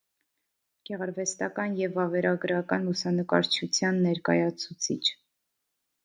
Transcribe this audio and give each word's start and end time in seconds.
Գեղարվեստական 0.89 1.75
և 1.79 1.91
վավերագրական 1.97 2.87
լուսանկարչության 2.87 3.99
ներկայացուցիչ։ 4.07 4.99